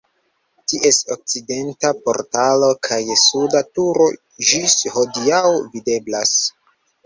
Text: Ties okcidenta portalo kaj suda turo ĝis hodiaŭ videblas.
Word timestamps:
Ties 0.71 0.97
okcidenta 1.15 1.91
portalo 2.07 2.71
kaj 2.89 2.99
suda 3.27 3.63
turo 3.77 4.09
ĝis 4.51 4.81
hodiaŭ 4.99 5.47
videblas. 5.55 6.37